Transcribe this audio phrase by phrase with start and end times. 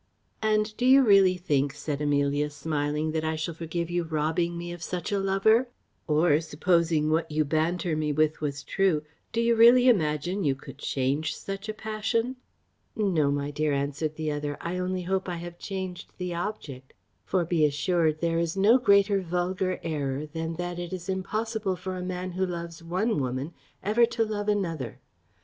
[0.41, 4.71] "And do you really think," said Amelia, smiling, "that I shall forgive you robbing me
[4.73, 5.67] of such a lover?
[6.07, 10.79] or, supposing what you banter me with was true, do you really imagine you could
[10.79, 12.37] change such a passion?"
[12.95, 16.93] "No, my dear," answered the other; "I only hope I have changed the object;
[17.23, 21.95] for be assured, there is no greater vulgar error than that it is impossible for
[21.95, 24.99] a man who loves one woman ever to love another.